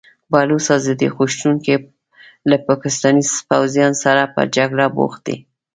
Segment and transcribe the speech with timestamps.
[0.31, 1.75] بلوڅ ازادي غوښتونکي
[2.49, 5.35] له پاکستاني پوځیانو سره په جګړه بوخت دي.